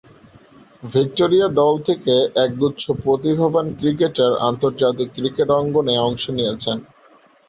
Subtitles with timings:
[0.83, 2.13] Victoria দল থেকে
[2.45, 6.77] একগুচ্ছ প্রতিভাবান ক্রিকেটার আন্তর্জাতিক ক্রিকেট অঙ্গনে অংশ নিয়েছেন।